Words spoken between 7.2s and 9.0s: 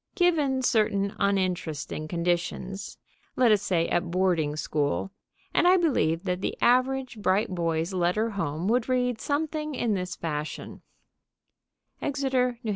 bright boy's letter home would